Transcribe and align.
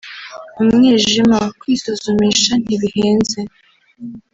umwijima[…] 0.61 1.39
kwisuzumisha 1.59 2.51
ntibihenze 2.63 3.39